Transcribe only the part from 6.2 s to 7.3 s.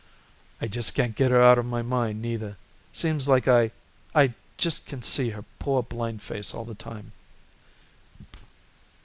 face all the time."